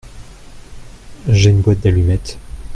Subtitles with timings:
[1.29, 2.39] J’ai une boîte d’allumettes.